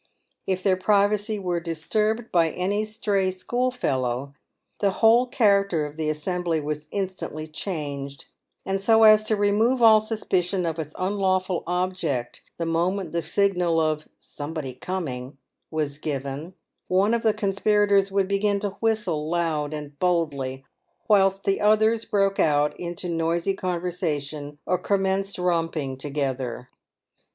If 0.47 0.63
their 0.63 0.77
privacy 0.77 1.37
were 1.37 1.59
disturbed 1.59 2.31
by 2.31 2.49
any 2.49 2.85
stray 2.85 3.29
schoolfellow, 3.29 4.33
the 4.79 4.89
whole 4.93 5.27
character 5.27 5.85
of 5.85 5.95
the 5.95 6.09
assembly 6.09 6.59
was 6.59 6.87
in 6.89 7.05
stantly 7.07 7.47
changed; 7.53 8.25
and 8.65 8.81
so 8.81 9.03
as 9.03 9.23
to 9.25 9.35
remove 9.35 9.83
all 9.83 9.99
suspicion 9.99 10.65
of 10.65 10.79
its 10.79 10.95
unlawful 10.97 11.63
object, 11.67 12.41
the 12.57 12.65
moment 12.65 13.11
the 13.11 13.21
signal 13.21 13.79
of" 13.79 14.07
somebody 14.19 14.73
coming" 14.73 15.37
was 15.69 15.99
given, 15.99 16.55
one 16.87 17.13
of 17.13 17.21
the 17.21 17.31
conspirators 17.31 18.11
would 18.11 18.27
begin 18.27 18.59
to 18.61 18.71
whistle 18.81 19.29
loud 19.29 19.71
and 19.71 19.99
boldly, 19.99 20.65
whilst 21.07 21.43
the 21.43 21.61
others 21.61 22.05
broke 22.05 22.39
out 22.39 22.75
into 22.79 23.07
noisy 23.07 23.53
conversation, 23.53 24.57
or 24.65 24.79
commenced 24.79 25.37
romping 25.37 25.95
together. 25.95 26.67